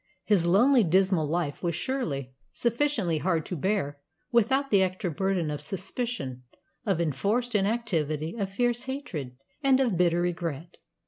His 0.25 0.47
lonely, 0.47 0.83
dismal 0.83 1.27
life 1.29 1.61
was 1.61 1.75
surely 1.75 2.31
sufficiently 2.53 3.19
hard 3.19 3.45
to 3.45 3.55
bear 3.55 3.99
without 4.31 4.71
the 4.71 4.81
extra 4.81 5.11
burden 5.11 5.51
of 5.51 5.61
suspicion, 5.61 6.41
of 6.87 6.99
enforced 6.99 7.53
inactivity, 7.53 8.35
of 8.35 8.49
fierce 8.51 8.85
hatred, 8.85 9.37
and 9.61 9.79
of 9.79 9.97
bitter 9.97 10.21
regret. 10.21 10.77